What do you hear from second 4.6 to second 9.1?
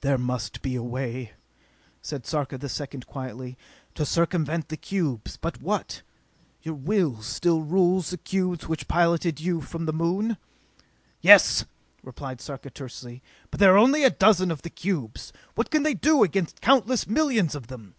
the cubes! But what? Your will still rules the cubes which